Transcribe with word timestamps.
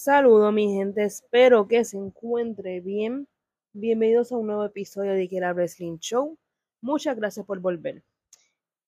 Saludos 0.00 0.52
mi 0.52 0.72
gente, 0.72 1.02
espero 1.02 1.66
que 1.66 1.84
se 1.84 1.96
encuentre 1.96 2.80
bien. 2.80 3.26
Bienvenidos 3.72 4.30
a 4.30 4.36
un 4.36 4.46
nuevo 4.46 4.64
episodio 4.64 5.10
de 5.10 5.28
Kira 5.28 5.52
Wrestling 5.52 5.98
Show. 5.98 6.38
Muchas 6.80 7.16
gracias 7.16 7.44
por 7.44 7.58
volver. 7.58 8.04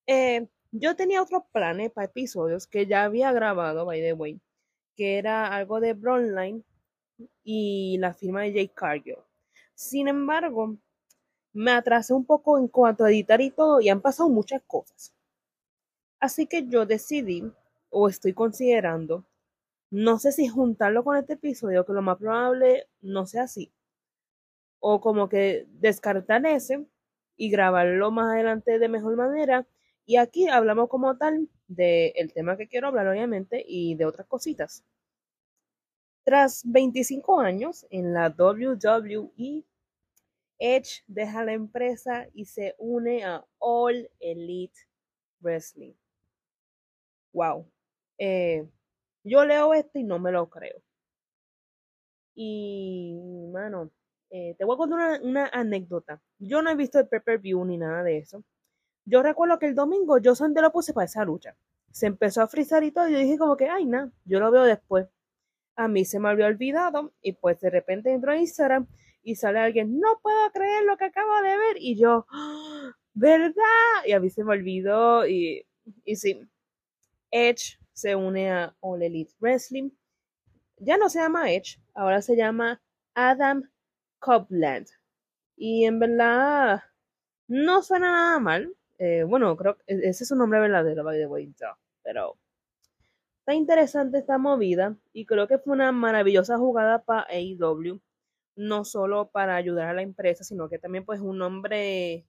Eh, 0.06 0.46
yo 0.70 0.94
tenía 0.94 1.20
otros 1.20 1.42
planes 1.50 1.90
para 1.90 2.04
episodios 2.04 2.68
que 2.68 2.86
ya 2.86 3.02
había 3.02 3.32
grabado, 3.32 3.86
by 3.86 4.00
the 4.00 4.12
way, 4.12 4.40
que 4.94 5.18
era 5.18 5.52
algo 5.52 5.80
de 5.80 5.94
Brownline 5.94 6.64
y 7.42 7.98
la 7.98 8.14
firma 8.14 8.42
de 8.42 8.52
Jake 8.52 8.72
Cargill. 8.72 9.18
Sin 9.74 10.06
embargo, 10.06 10.76
me 11.52 11.72
atrasé 11.72 12.14
un 12.14 12.24
poco 12.24 12.56
en 12.56 12.68
cuanto 12.68 13.02
a 13.02 13.10
editar 13.10 13.40
y 13.40 13.50
todo 13.50 13.80
y 13.80 13.88
han 13.88 14.00
pasado 14.00 14.28
muchas 14.28 14.62
cosas. 14.62 15.12
Así 16.20 16.46
que 16.46 16.68
yo 16.68 16.86
decidí, 16.86 17.52
o 17.88 18.08
estoy 18.08 18.32
considerando, 18.32 19.24
no 19.90 20.18
sé 20.18 20.32
si 20.32 20.48
juntarlo 20.48 21.04
con 21.04 21.16
este 21.16 21.34
episodio, 21.34 21.84
que 21.84 21.92
lo 21.92 22.02
más 22.02 22.18
probable 22.18 22.86
no 23.00 23.26
sea 23.26 23.44
así. 23.44 23.72
O 24.80 25.00
como 25.00 25.28
que 25.28 25.66
descartar 25.70 26.46
ese 26.46 26.86
y 27.36 27.50
grabarlo 27.50 28.10
más 28.10 28.32
adelante 28.34 28.78
de 28.78 28.88
mejor 28.88 29.16
manera. 29.16 29.66
Y 30.06 30.16
aquí 30.16 30.48
hablamos 30.48 30.88
como 30.88 31.16
tal 31.16 31.48
del 31.68 32.32
tema 32.32 32.56
que 32.56 32.68
quiero 32.68 32.88
hablar, 32.88 33.08
obviamente, 33.08 33.64
y 33.66 33.94
de 33.96 34.06
otras 34.06 34.26
cositas. 34.26 34.84
Tras 36.24 36.62
25 36.64 37.40
años 37.40 37.86
en 37.90 38.12
la 38.12 38.28
WWE, 38.28 39.64
Edge 40.58 41.02
deja 41.06 41.44
la 41.44 41.52
empresa 41.54 42.28
y 42.34 42.44
se 42.44 42.74
une 42.78 43.24
a 43.24 43.44
All 43.58 44.10
Elite 44.20 44.78
Wrestling. 45.40 45.94
Wow. 47.32 47.66
Eh, 48.18 48.68
yo 49.24 49.44
leo 49.44 49.74
esto 49.74 49.98
y 49.98 50.04
no 50.04 50.18
me 50.18 50.32
lo 50.32 50.48
creo. 50.48 50.82
Y, 52.34 53.18
mano, 53.52 53.90
eh, 54.30 54.54
te 54.56 54.64
voy 54.64 54.74
a 54.74 54.78
contar 54.78 55.20
una, 55.22 55.46
anécdota. 55.48 56.20
Yo 56.38 56.62
no 56.62 56.70
he 56.70 56.76
visto 56.76 56.98
el 56.98 57.08
pay-per-view 57.08 57.64
ni 57.64 57.76
nada 57.76 58.02
de 58.02 58.18
eso. 58.18 58.44
Yo 59.04 59.22
recuerdo 59.22 59.58
que 59.58 59.66
el 59.66 59.74
domingo 59.74 60.18
yo 60.18 60.34
solamente 60.34 60.62
lo 60.62 60.72
puse 60.72 60.92
para 60.92 61.06
esa 61.06 61.24
lucha. 61.24 61.56
Se 61.90 62.06
empezó 62.06 62.42
a 62.42 62.48
frizar 62.48 62.84
y 62.84 62.92
todo. 62.92 63.08
Y 63.08 63.12
yo 63.12 63.18
dije 63.18 63.38
como 63.38 63.56
que, 63.56 63.68
ay, 63.68 63.86
nada, 63.86 64.10
yo 64.24 64.40
lo 64.40 64.50
veo 64.50 64.62
después. 64.62 65.08
A 65.76 65.88
mí 65.88 66.04
se 66.04 66.20
me 66.20 66.28
había 66.28 66.46
olvidado. 66.46 67.12
Y 67.22 67.32
pues 67.32 67.60
de 67.60 67.70
repente 67.70 68.12
entro 68.12 68.32
a 68.32 68.36
Instagram 68.36 68.86
y 69.22 69.34
sale 69.36 69.58
alguien, 69.58 69.98
no 70.00 70.20
puedo 70.22 70.50
creer 70.52 70.84
lo 70.84 70.96
que 70.96 71.06
acabo 71.06 71.42
de 71.42 71.58
ver. 71.58 71.76
Y 71.78 71.96
yo, 71.96 72.26
¡Ah! 72.30 72.92
¿verdad? 73.14 73.54
Y 74.06 74.12
a 74.12 74.20
mí 74.20 74.30
se 74.30 74.44
me 74.44 74.52
olvidó. 74.52 75.26
Y, 75.26 75.66
y 76.04 76.16
sí, 76.16 76.40
Edge 77.30 77.79
se 78.00 78.16
une 78.16 78.50
a 78.50 78.74
All 78.80 79.02
Elite 79.02 79.34
Wrestling. 79.40 79.90
Ya 80.78 80.96
no 80.96 81.10
se 81.10 81.20
llama 81.20 81.52
Edge, 81.52 81.78
ahora 81.94 82.22
se 82.22 82.36
llama 82.36 82.80
Adam 83.14 83.70
Copeland. 84.18 84.88
Y 85.56 85.84
en 85.84 85.98
verdad 85.98 86.82
no 87.48 87.82
suena 87.82 88.10
nada 88.12 88.38
mal. 88.40 88.74
Eh, 88.98 89.24
bueno, 89.24 89.56
creo 89.56 89.76
que 89.76 89.84
e-, 89.86 90.08
ese 90.08 90.24
es 90.24 90.28
su 90.28 90.36
nombre 90.36 90.60
verdadero, 90.60 91.04
by 91.04 91.18
the 91.18 91.26
way, 91.26 91.54
pero 92.02 92.38
está 93.40 93.54
interesante 93.54 94.18
esta 94.18 94.38
movida 94.38 94.96
y 95.12 95.26
creo 95.26 95.48
que 95.48 95.58
fue 95.58 95.74
una 95.74 95.92
maravillosa 95.92 96.58
jugada 96.58 97.04
para 97.04 97.26
AEW, 97.30 98.00
no 98.56 98.84
solo 98.84 99.30
para 99.30 99.56
ayudar 99.56 99.88
a 99.88 99.94
la 99.94 100.02
empresa, 100.02 100.44
sino 100.44 100.68
que 100.68 100.78
también 100.78 101.04
pues 101.04 101.20
un 101.20 101.38
nombre, 101.38 102.26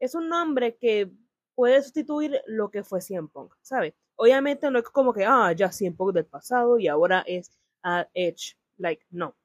es 0.00 0.14
un 0.14 0.28
nombre 0.28 0.76
que 0.76 1.12
puede 1.54 1.82
sustituir 1.82 2.40
lo 2.46 2.70
que 2.70 2.82
fue 2.82 3.00
CM 3.00 3.28
Punk, 3.28 3.54
¿sabes? 3.62 3.94
Obviamente 4.16 4.70
no 4.70 4.78
es 4.78 4.84
como 4.90 5.12
que, 5.12 5.24
ah, 5.26 5.52
ya 5.52 5.70
CM 5.72 5.96
Punk 5.96 6.14
del 6.14 6.26
pasado 6.26 6.78
y 6.78 6.88
ahora 6.88 7.22
es 7.26 7.50
a 7.82 8.08
Edge. 8.14 8.56
Like, 8.78 9.04
no. 9.10 9.36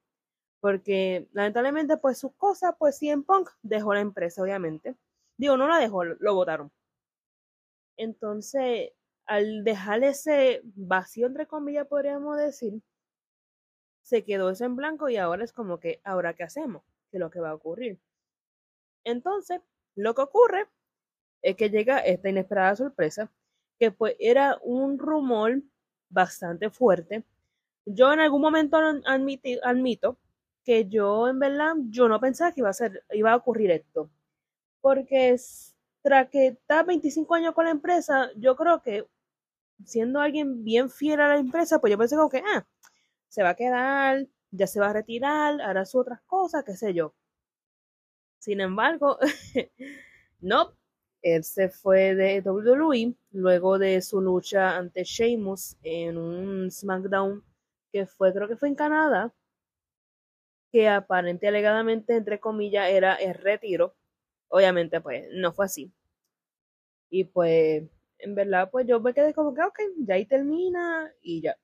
Porque 0.62 1.28
lamentablemente, 1.34 1.98
pues 1.98 2.20
su 2.20 2.32
cosa, 2.36 2.74
pues 2.78 2.98
CM 3.00 3.24
Punk 3.24 3.50
dejó 3.64 3.94
la 3.94 4.02
empresa, 4.02 4.44
obviamente. 4.44 4.96
Digo, 5.38 5.58
no 5.58 5.68
la 5.68 5.80
dejó, 5.80 6.04
lo 6.06 6.36
votaron. 6.36 6.72
Entonces, 7.98 8.92
al 9.26 9.64
dejar 9.64 10.04
ese 10.04 10.62
vacío, 10.76 11.28
entre 11.28 11.48
comillas, 11.48 11.88
podríamos 11.88 12.38
decir, 12.38 12.82
se 14.04 14.24
quedó 14.24 14.50
eso 14.52 14.66
en 14.66 14.76
blanco 14.76 15.10
y 15.10 15.18
ahora 15.18 15.44
es 15.44 15.54
como 15.54 15.80
que, 15.80 16.02
¿ahora 16.04 16.34
qué 16.36 16.44
hacemos? 16.44 16.84
¿Qué 17.10 17.18
es 17.18 17.20
lo 17.20 17.32
que 17.32 17.40
va 17.40 17.50
a 17.52 17.56
ocurrir? 17.56 18.00
Entonces, 19.04 19.62
lo 19.96 20.16
que 20.16 20.22
ocurre 20.22 20.68
es 21.44 21.56
que 21.56 21.70
llega 21.70 22.00
esta 22.00 22.30
inesperada 22.30 22.76
sorpresa, 22.76 23.32
que 23.82 23.90
pues 23.90 24.16
era 24.20 24.60
un 24.62 25.00
rumor 25.00 25.60
bastante 26.08 26.70
fuerte. 26.70 27.24
Yo 27.84 28.14
en 28.14 28.20
algún 28.20 28.40
momento 28.40 28.78
admito 28.78 30.20
que 30.64 30.88
yo 30.88 31.28
en 31.28 31.40
verdad 31.40 31.74
yo 31.90 32.08
no 32.08 32.20
pensaba 32.20 32.52
que 32.52 32.60
iba 32.60 32.70
a 32.70 32.74
ser, 32.74 33.04
iba 33.10 33.32
a 33.32 33.36
ocurrir 33.38 33.72
esto. 33.72 34.12
Porque 34.82 35.36
tras 36.04 36.30
que 36.30 36.48
está 36.50 36.84
25 36.84 37.34
años 37.34 37.56
con 37.56 37.66
la 37.66 37.72
empresa, 37.72 38.30
yo 38.38 38.56
creo 38.56 38.84
que 38.84 39.08
siendo 39.84 40.20
alguien 40.20 40.64
bien 40.64 40.92
fiel 40.92 41.20
a 41.20 41.30
la 41.30 41.38
empresa, 41.38 41.82
pues 41.82 41.90
yo 41.90 41.98
pensé 41.98 42.16
como 42.16 42.30
que, 42.30 42.44
ah, 42.46 42.68
se 43.30 43.42
va 43.42 43.50
a 43.50 43.56
quedar, 43.56 44.28
ya 44.52 44.68
se 44.68 44.80
va 44.80 44.92
a 44.92 44.94
retirar, 44.94 45.60
hará 45.60 45.86
sus 45.86 46.02
otras 46.02 46.22
cosas, 46.28 46.64
qué 46.64 46.76
sé 46.76 46.94
yo. 46.94 47.16
Sin 48.38 48.62
embargo, 48.62 49.18
no, 50.40 50.76
él 51.22 51.44
se 51.44 51.70
fue 51.70 52.16
de 52.16 52.42
WWE 52.42 53.14
luego 53.32 53.78
de 53.80 54.02
su 54.02 54.22
lucha 54.22 54.78
ante 54.78 55.04
Sheamus 55.04 55.78
en 55.84 56.18
un 56.18 56.72
SmackDown 56.72 57.44
que 57.92 58.06
fue, 58.06 58.34
creo 58.34 58.48
que 58.48 58.56
fue 58.58 58.70
en 58.70 58.76
Canadá, 58.76 59.34
que 60.72 60.88
aparente 60.90 61.48
alegadamente, 61.48 62.16
entre 62.16 62.40
comillas, 62.40 62.90
era 62.90 63.16
el 63.16 63.34
retiro. 63.36 63.94
Obviamente, 64.50 65.02
pues, 65.02 65.28
no 65.34 65.52
fue 65.54 65.66
así. 65.66 65.92
Y 67.12 67.26
pues, 67.26 67.84
en 68.20 68.36
verdad, 68.36 68.70
pues 68.72 68.88
yo 68.88 69.00
me 69.00 69.14
quedé 69.14 69.34
como 69.34 69.54
que, 69.54 69.62
ok, 69.62 69.80
ya 70.00 70.16
ahí 70.16 70.26
termina 70.26 71.12
y 71.22 71.42
ya. 71.42 71.58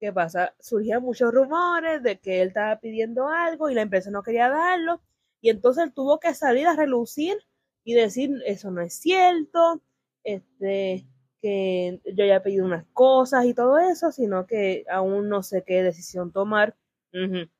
¿Qué 0.00 0.12
pasa? 0.12 0.54
Surgían 0.60 1.02
muchos 1.02 1.32
rumores 1.32 2.02
de 2.02 2.18
que 2.18 2.40
él 2.42 2.48
estaba 2.48 2.80
pidiendo 2.80 3.28
algo 3.28 3.68
y 3.68 3.74
la 3.74 3.82
empresa 3.82 4.10
no 4.10 4.22
quería 4.22 4.48
darlo. 4.48 5.02
Y 5.42 5.50
entonces 5.50 5.84
él 5.84 5.92
tuvo 5.92 6.18
que 6.18 6.34
salir 6.34 6.66
a 6.66 6.74
relucir 6.76 7.36
y 7.84 7.94
decir 7.94 8.30
eso 8.46 8.70
no 8.70 8.80
es 8.82 8.94
cierto, 8.94 9.82
este, 10.24 11.06
que 11.40 12.00
yo 12.04 12.24
ya 12.24 12.36
he 12.36 12.40
pedido 12.40 12.66
unas 12.66 12.86
cosas 12.92 13.46
y 13.46 13.54
todo 13.54 13.78
eso, 13.78 14.12
sino 14.12 14.46
que 14.46 14.84
aún 14.90 15.28
no 15.28 15.42
sé 15.42 15.64
qué 15.64 15.82
decisión 15.82 16.32
tomar. 16.32 16.76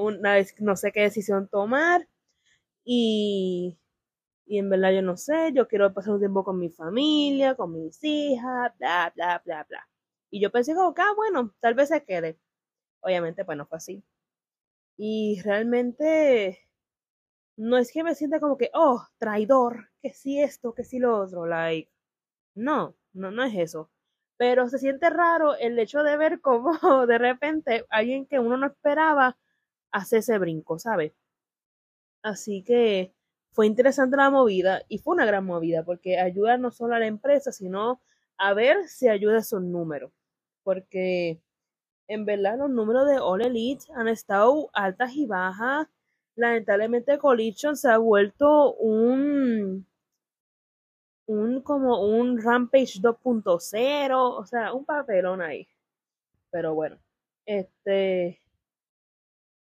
Una 0.00 0.34
vez 0.34 0.54
no 0.60 0.76
sé 0.76 0.92
qué 0.92 1.02
decisión 1.02 1.48
tomar 1.48 2.08
y, 2.84 3.78
y 4.46 4.58
en 4.58 4.70
verdad 4.70 4.92
yo 4.92 5.02
no 5.02 5.16
sé, 5.16 5.52
yo 5.54 5.68
quiero 5.68 5.92
pasar 5.94 6.14
un 6.14 6.20
tiempo 6.20 6.44
con 6.44 6.58
mi 6.58 6.70
familia, 6.70 7.56
con 7.56 7.72
mis 7.72 8.02
hijas, 8.04 8.72
bla, 8.78 9.12
bla, 9.14 9.42
bla, 9.44 9.66
bla. 9.68 9.88
Y 10.30 10.40
yo 10.40 10.50
pensé 10.52 10.74
que, 10.74 10.80
ah, 10.80 11.12
bueno, 11.16 11.54
tal 11.60 11.74
vez 11.74 11.88
se 11.90 12.04
quede. 12.04 12.38
Obviamente, 13.00 13.44
pues 13.44 13.58
no 13.58 13.66
fue 13.66 13.78
así. 13.78 14.04
Y 14.96 15.40
realmente 15.42 16.65
no 17.56 17.78
es 17.78 17.92
que 17.92 18.04
me 18.04 18.14
sienta 18.14 18.40
como 18.40 18.56
que, 18.58 18.70
oh, 18.74 19.06
traidor, 19.18 19.90
que 20.02 20.12
si 20.12 20.40
esto, 20.40 20.74
que 20.74 20.84
si 20.84 20.98
lo 20.98 21.18
otro, 21.18 21.46
like, 21.46 21.90
no, 22.54 22.96
no, 23.12 23.30
no 23.30 23.44
es 23.44 23.54
eso. 23.54 23.90
Pero 24.38 24.68
se 24.68 24.78
siente 24.78 25.10
raro 25.10 25.56
el 25.56 25.78
hecho 25.78 26.02
de 26.02 26.16
ver 26.16 26.40
cómo 26.40 26.72
de 27.06 27.18
repente 27.18 27.86
alguien 27.90 28.26
que 28.26 28.40
uno 28.40 28.56
no 28.58 28.66
esperaba 28.68 29.38
hace 29.92 30.18
ese 30.18 30.38
brinco, 30.38 30.78
¿sabes? 30.78 31.12
Así 32.22 32.62
que 32.62 33.14
fue 33.52 33.66
interesante 33.66 34.16
la 34.16 34.30
movida 34.30 34.82
y 34.88 34.98
fue 34.98 35.14
una 35.14 35.24
gran 35.26 35.44
movida 35.46 35.84
porque 35.84 36.18
ayuda 36.18 36.58
no 36.58 36.70
solo 36.70 36.94
a 36.94 36.98
la 36.98 37.06
empresa, 37.06 37.52
sino 37.52 38.00
a 38.36 38.52
ver 38.54 38.88
si 38.88 39.08
ayuda 39.08 39.36
a 39.36 39.40
esos 39.40 39.62
números. 39.62 40.12
Porque 40.62 41.40
en 42.08 42.26
verdad 42.26 42.58
los 42.58 42.70
números 42.70 43.06
de 43.08 43.18
All 43.20 43.42
Elite 43.42 43.86
han 43.94 44.08
estado 44.08 44.70
altas 44.74 45.14
y 45.14 45.26
bajas 45.26 45.88
lamentablemente 46.36 47.18
Collision 47.18 47.76
se 47.76 47.90
ha 47.90 47.98
vuelto 47.98 48.74
un 48.74 49.86
un 51.26 51.60
como 51.62 52.06
un 52.06 52.40
Rampage 52.40 53.00
2.0, 53.00 54.12
o 54.14 54.46
sea, 54.46 54.72
un 54.72 54.84
papelón 54.84 55.42
ahí. 55.42 55.68
Pero 56.50 56.74
bueno, 56.74 56.98
este 57.46 58.40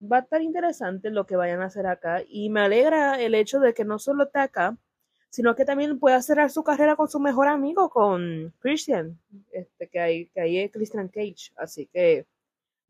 va 0.02 0.18
a 0.18 0.20
estar 0.22 0.42
interesante 0.42 1.10
lo 1.10 1.26
que 1.26 1.36
vayan 1.36 1.62
a 1.62 1.66
hacer 1.66 1.86
acá 1.88 2.24
y 2.28 2.50
me 2.50 2.62
alegra 2.62 3.20
el 3.22 3.36
hecho 3.36 3.60
de 3.60 3.74
que 3.74 3.84
no 3.86 4.00
solo 4.00 4.24
esté 4.24 4.40
acá, 4.40 4.78
sino 5.30 5.56
que 5.56 5.66
también 5.66 6.00
pueda 6.00 6.22
cerrar 6.22 6.50
su 6.52 6.64
carrera 6.64 6.96
con 6.96 7.10
su 7.10 7.20
mejor 7.20 7.48
amigo, 7.48 7.90
con 7.90 8.54
Christian, 8.60 9.20
este, 9.52 9.90
que 9.90 10.30
que 10.34 10.42
hay 10.42 10.60
es 10.60 10.72
Christian 10.72 11.10
Cage, 11.10 11.52
así 11.58 11.88
que 11.88 12.26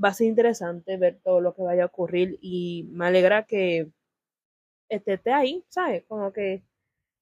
va 0.03 0.09
a 0.09 0.13
ser 0.13 0.27
interesante 0.27 0.97
ver 0.97 1.19
todo 1.23 1.41
lo 1.41 1.53
que 1.53 1.61
vaya 1.61 1.83
a 1.83 1.87
ocurrir 1.87 2.37
y 2.41 2.87
me 2.91 3.07
alegra 3.07 3.45
que 3.45 3.91
esté 4.89 5.31
ahí, 5.31 5.65
¿sabes? 5.69 6.05
Como 6.07 6.33
que 6.33 6.63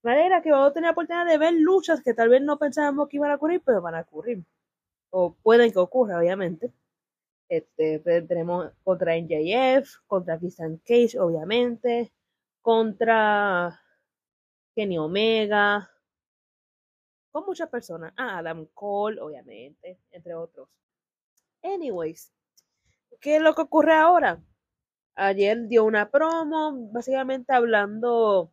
me 0.03 0.11
alegra 0.13 0.41
que 0.41 0.51
vamos 0.51 0.71
a 0.71 0.73
tener 0.73 0.87
la 0.87 0.91
oportunidad 0.91 1.25
de 1.25 1.37
ver 1.37 1.53
luchas 1.53 2.01
que 2.01 2.13
tal 2.13 2.29
vez 2.29 2.41
no 2.41 2.57
pensábamos 2.59 3.09
que 3.09 3.17
iban 3.17 3.31
a 3.31 3.35
ocurrir, 3.35 3.61
pero 3.65 3.81
van 3.81 3.95
a 3.95 4.01
ocurrir. 4.01 4.43
O 5.11 5.35
pueden 5.35 5.71
que 5.71 5.79
ocurra, 5.79 6.19
obviamente. 6.19 6.71
Este, 7.49 7.99
pues, 7.99 8.27
tenemos 8.27 8.71
contra 8.83 9.15
NJF, 9.17 9.89
contra 10.07 10.37
Christian 10.39 10.77
Cage, 10.85 11.19
obviamente, 11.19 12.11
contra 12.61 13.81
Kenny 14.75 14.97
Omega, 14.97 15.89
con 17.31 17.45
muchas 17.45 17.69
personas. 17.69 18.13
Ah, 18.17 18.39
Adam 18.39 18.65
Cole, 18.73 19.21
obviamente, 19.21 19.99
entre 20.11 20.35
otros. 20.35 20.69
Anyways, 21.63 22.31
¿qué 23.19 23.37
es 23.37 23.41
lo 23.41 23.55
que 23.55 23.61
ocurre 23.63 23.93
ahora? 23.93 24.41
Ayer 25.15 25.67
dio 25.67 25.85
una 25.85 26.09
promo, 26.11 26.89
básicamente 26.91 27.53
hablando 27.53 28.51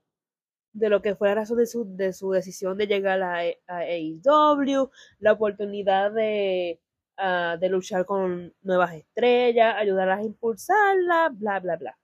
de 0.73 0.89
lo 0.89 1.03
que 1.03 1.15
fue 1.15 1.29
la 1.29 1.37
razón 1.37 1.59
de 1.59 1.67
su, 1.67 1.97
de 1.97 2.13
su 2.13 2.31
decisión 2.33 2.77
de 2.79 2.87
llegar 2.87 3.23
a, 3.23 3.41
a 3.69 3.79
AEW, 3.79 4.91
la 5.21 5.33
oportunidad 5.33 6.13
de, 6.13 6.81
uh, 7.19 7.59
de 7.59 7.69
luchar 7.69 8.05
con 8.07 8.53
nuevas 8.63 8.95
estrellas, 8.95 9.77
ayudarlas 9.79 10.21
a 10.21 10.25
impulsarla, 10.25 11.31
bla, 11.33 11.61
bla, 11.61 11.77
bla. 11.77 11.99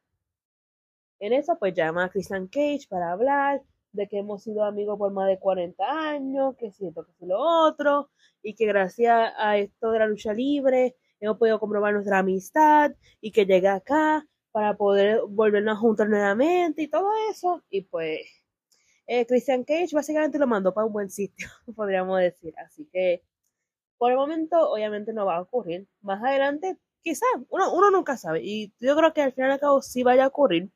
En 1.19 1.33
eso, 1.33 1.59
pues 1.59 1.75
llama 1.75 2.05
a 2.05 2.09
Christian 2.11 2.47
Cage 2.49 2.87
para 2.89 3.12
hablar 3.12 3.62
de 3.93 4.09
que 4.09 4.19
hemos 4.19 4.43
sido 4.45 4.65
amigos 4.65 4.99
por 4.99 5.12
más 5.12 5.29
de 5.29 5.39
40 5.39 5.85
años, 5.85 6.57
que 6.57 6.71
siento 6.71 7.05
que 7.05 7.12
es 7.12 7.29
lo 7.29 7.39
otro, 7.41 8.11
y 8.43 8.55
que 8.55 8.67
gracias 8.67 9.33
a 9.37 9.59
esto 9.59 9.91
de 9.91 9.99
la 9.99 10.07
lucha 10.07 10.33
libre 10.33 10.97
hemos 11.20 11.38
podido 11.38 11.61
comprobar 11.61 11.94
nuestra 11.94 12.19
amistad 12.19 12.93
y 13.20 13.32
que 13.32 13.46
llegue 13.46 13.69
acá 13.69 14.26
para 14.52 14.76
poder 14.76 15.20
volvernos 15.28 15.76
a 15.76 15.81
juntar 15.81 16.08
nuevamente 16.08 16.82
y 16.82 16.88
todo 16.88 17.11
eso. 17.31 17.62
Y 17.70 17.82
pues 17.82 18.20
eh, 19.06 19.26
Christian 19.26 19.64
Cage 19.64 19.90
básicamente 19.93 20.38
lo 20.38 20.46
mandó 20.46 20.72
para 20.75 20.87
un 20.87 20.93
buen 20.93 21.11
sitio, 21.11 21.49
podríamos 21.76 22.19
decir. 22.20 22.55
Así 22.58 22.88
que 22.93 23.22
por 23.99 24.11
el 24.12 24.17
momento, 24.17 24.70
obviamente 24.70 25.12
no 25.12 25.26
va 25.26 25.37
a 25.37 25.43
ocurrir. 25.43 25.87
Más 26.02 26.22
adelante, 26.25 26.78
quizá, 27.02 27.26
uno, 27.50 27.73
uno 27.75 27.90
nunca 27.90 28.16
sabe. 28.16 28.40
Y 28.43 28.73
yo 28.81 28.96
creo 28.96 29.12
que 29.12 29.23
al 29.23 29.32
final 29.32 29.50
y 29.50 29.52
al 29.55 29.61
cabo 29.61 29.82
sí 29.82 30.02
vaya 30.02 30.25
a 30.25 30.28
ocurrir. 30.28 30.70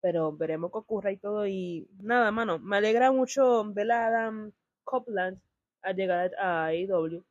Pero 0.00 0.32
veremos 0.32 0.70
qué 0.72 0.78
ocurre 0.78 1.12
y 1.12 1.16
todo. 1.18 1.46
Y 1.46 1.88
nada, 2.00 2.30
mano, 2.30 2.58
me 2.58 2.78
alegra 2.78 3.12
mucho 3.12 3.64
ver 3.72 3.92
a 3.92 4.06
Adam 4.06 4.52
Copeland 4.84 5.40
al 5.82 5.96
llegar 5.96 6.32
a 6.38 6.66
AEW. 6.66 7.24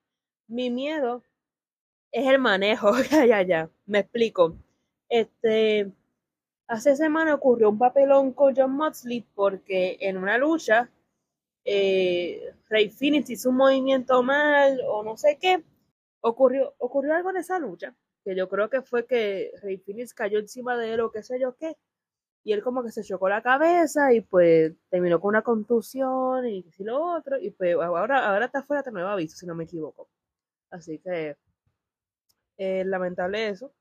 Mi 0.47 0.69
miedo 0.69 1.23
es 2.21 2.27
el 2.27 2.39
manejo. 2.39 2.91
ya, 3.11 3.25
ya, 3.25 3.41
ya. 3.43 3.69
Me 3.85 3.99
explico. 3.99 4.55
Este, 5.09 5.91
Hace 6.67 6.97
semana 6.97 7.33
ocurrió 7.35 7.69
un 7.69 7.77
papelón 7.77 8.33
con 8.33 8.53
John 8.55 8.73
Moxley 8.73 9.25
porque 9.35 9.97
en 10.01 10.17
una 10.17 10.37
lucha 10.37 10.89
eh, 11.63 12.53
Rey 12.69 12.89
Phoenix 12.89 13.29
hizo 13.29 13.49
un 13.51 13.57
movimiento 13.57 14.21
mal 14.21 14.81
o 14.85 15.01
no 15.03 15.15
sé 15.17 15.37
qué. 15.39 15.63
Ocurrió, 16.21 16.73
ocurrió 16.79 17.15
algo 17.15 17.29
en 17.29 17.37
esa 17.37 17.57
lucha 17.59 17.95
que 18.25 18.35
yo 18.35 18.49
creo 18.49 18.69
que 18.69 18.81
fue 18.81 19.05
que 19.07 19.51
Rey 19.61 19.77
Phoenix 19.77 20.13
cayó 20.13 20.39
encima 20.39 20.77
de 20.77 20.93
él 20.93 20.99
o 21.01 21.11
qué 21.11 21.23
sé 21.23 21.39
yo 21.39 21.55
qué. 21.55 21.77
Y 22.43 22.53
él 22.53 22.63
como 22.63 22.83
que 22.83 22.91
se 22.91 23.03
chocó 23.03 23.29
la 23.29 23.41
cabeza 23.43 24.13
y 24.13 24.21
pues 24.21 24.73
terminó 24.89 25.21
con 25.21 25.29
una 25.29 25.43
contusión 25.43 26.47
y 26.47 26.65
lo 26.79 27.01
otro. 27.17 27.37
Y 27.39 27.51
pues 27.51 27.75
ahora, 27.75 28.27
ahora 28.29 28.45
está 28.47 28.63
fuera 28.63 28.83
de 28.83 28.91
nuevo 28.91 29.09
aviso, 29.09 29.37
si 29.37 29.45
no 29.47 29.55
me 29.55 29.65
equivoco. 29.65 30.09
Así 30.71 30.99
que 30.99 31.37
eh, 32.57 32.83
lamentable 32.85 33.49
eso. 33.49 33.73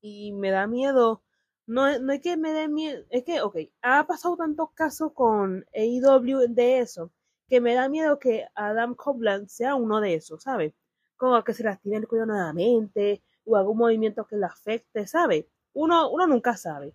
Y 0.00 0.32
me 0.32 0.50
da 0.50 0.66
miedo 0.66 1.22
no, 1.66 1.98
no 1.98 2.12
es 2.12 2.20
que 2.20 2.36
me 2.36 2.52
dé 2.52 2.68
miedo, 2.68 3.04
es 3.10 3.24
que, 3.24 3.40
ok, 3.40 3.56
ha 3.82 4.06
pasado 4.06 4.36
tantos 4.36 4.70
casos 4.72 5.12
con 5.14 5.64
AEW 5.74 6.48
de 6.48 6.80
eso, 6.80 7.10
que 7.48 7.60
me 7.60 7.74
da 7.74 7.88
miedo 7.88 8.18
que 8.18 8.46
Adam 8.54 8.94
Copeland 8.94 9.48
sea 9.48 9.74
uno 9.74 10.00
de 10.00 10.14
esos, 10.14 10.42
¿sabes? 10.42 10.74
Como 11.16 11.42
que 11.44 11.54
se 11.54 11.64
lastime 11.64 11.96
el 11.96 12.08
cuello 12.08 12.26
nuevamente, 12.26 13.22
o 13.44 13.56
algún 13.56 13.78
movimiento 13.78 14.26
que 14.26 14.36
le 14.36 14.46
afecte, 14.46 15.06
¿sabes? 15.06 15.46
Uno, 15.72 16.10
uno 16.10 16.26
nunca 16.26 16.56
sabe. 16.56 16.94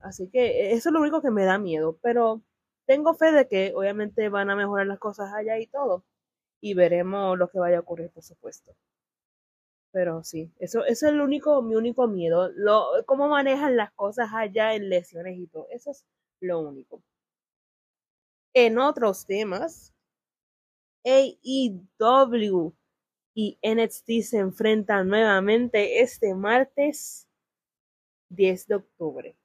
Así 0.00 0.28
que 0.30 0.72
eso 0.74 0.90
es 0.90 0.92
lo 0.94 1.00
único 1.00 1.22
que 1.22 1.30
me 1.30 1.44
da 1.44 1.58
miedo, 1.58 1.98
pero 2.02 2.42
tengo 2.86 3.14
fe 3.14 3.32
de 3.32 3.48
que 3.48 3.72
obviamente 3.74 4.28
van 4.30 4.50
a 4.50 4.56
mejorar 4.56 4.86
las 4.86 4.98
cosas 5.00 5.32
allá 5.34 5.58
y 5.58 5.66
todo, 5.68 6.04
y 6.60 6.74
veremos 6.74 7.38
lo 7.38 7.50
que 7.50 7.58
vaya 7.60 7.78
a 7.78 7.80
ocurrir, 7.80 8.10
por 8.12 8.24
supuesto. 8.24 8.74
Pero 9.92 10.24
sí, 10.24 10.50
eso, 10.58 10.84
eso 10.84 11.06
es 11.06 11.12
el 11.12 11.20
único, 11.20 11.60
mi 11.62 11.74
único 11.76 12.08
miedo. 12.08 12.50
Lo, 12.54 12.86
cómo 13.06 13.28
manejan 13.28 13.76
las 13.76 13.92
cosas 13.92 14.30
allá 14.32 14.74
en 14.74 14.88
lesiones 14.88 15.38
y 15.38 15.46
todo. 15.46 15.66
Eso 15.70 15.90
es 15.90 16.04
lo 16.40 16.60
único. 16.60 17.02
En 18.54 18.78
otros 18.78 19.26
temas, 19.26 19.92
AEW 21.04 22.72
y 23.34 23.58
NXT 23.62 24.22
se 24.22 24.38
enfrentan 24.38 25.08
nuevamente 25.08 26.00
este 26.00 26.34
martes 26.34 27.28
10 28.30 28.66
de 28.68 28.74
octubre. 28.76 29.36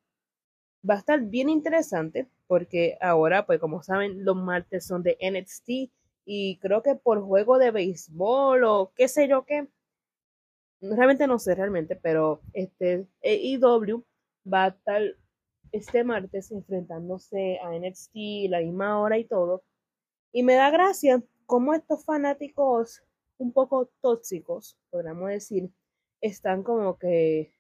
Va 0.90 0.96
a 0.96 1.00
estar 1.00 1.22
bien 1.22 1.50
interesante 1.50 2.28
porque 2.48 2.98
ahora, 3.02 3.46
pues 3.46 3.60
como 3.60 3.84
saben, 3.84 4.24
los 4.24 4.36
martes 4.36 4.86
son 4.86 5.04
de 5.04 5.18
NXT 5.20 5.92
y 6.26 6.58
creo 6.58 6.84
que 6.84 6.96
por 6.96 7.22
juego 7.22 7.58
de 7.58 7.72
béisbol 7.72 8.64
o 8.64 8.92
qué 8.96 9.08
sé 9.08 9.28
yo 9.28 9.46
qué, 9.46 9.68
realmente 10.82 11.28
no 11.28 11.40
sé 11.40 11.56
realmente, 11.56 11.96
pero 11.96 12.42
este 12.54 13.08
AEW 13.24 14.04
va 14.52 14.66
a 14.66 14.68
estar 14.70 15.02
este 15.72 16.04
martes 16.04 16.52
enfrentándose 16.52 17.60
a 17.60 17.72
NXT 17.78 18.50
la 18.50 18.60
misma 18.60 19.00
hora 19.00 19.18
y 19.18 19.26
todo. 19.26 19.64
Y 20.32 20.44
me 20.44 20.56
da 20.56 20.70
gracia 20.70 21.24
cómo 21.46 21.74
estos 21.74 22.06
fanáticos 22.06 23.04
un 23.38 23.54
poco 23.54 23.90
tóxicos, 24.02 24.78
podríamos 24.90 25.30
decir, 25.30 25.70
están 26.22 26.64
como 26.64 26.98
que 26.98 27.54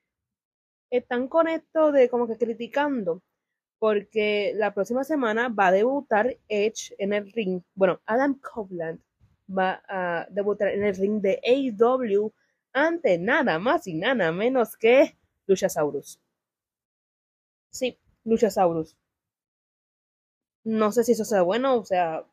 están 0.89 1.27
con 1.27 1.47
esto 1.47 1.91
de 1.91 2.09
como 2.09 2.27
que 2.27 2.37
criticando 2.37 3.21
porque 3.79 4.53
la 4.55 4.73
próxima 4.73 5.03
semana 5.03 5.49
va 5.49 5.67
a 5.67 5.71
debutar 5.71 6.37
Edge 6.47 6.95
en 6.97 7.13
el 7.13 7.31
ring. 7.31 7.61
Bueno, 7.75 8.01
Adam 8.05 8.39
Copeland 8.39 8.99
va 9.47 9.81
a 9.87 10.27
debutar 10.31 10.69
en 10.69 10.83
el 10.83 10.95
ring 10.95 11.21
de 11.21 11.39
AEW 11.43 12.33
ante 12.85 13.17
nada 13.17 13.59
más 13.59 13.87
y 13.87 13.93
nada 13.93 14.31
menos 14.31 14.77
que 14.77 15.17
Luchasaurus. 15.47 16.19
Sí, 17.71 17.97
Luchasaurus. 18.23 18.95
No 20.63 20.91
sé 20.91 21.03
si 21.03 21.13
eso 21.13 21.25
sea 21.25 21.41
bueno, 21.41 21.77
o 21.77 21.85
sea. 21.85 22.25